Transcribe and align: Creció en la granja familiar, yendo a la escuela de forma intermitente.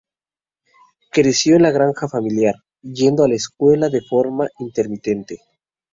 Creció 1.11 1.57
en 1.57 1.61
la 1.61 1.69
granja 1.69 2.07
familiar, 2.07 2.55
yendo 2.81 3.23
a 3.23 3.27
la 3.27 3.35
escuela 3.35 3.87
de 3.87 4.01
forma 4.01 4.47
intermitente. 4.57 5.37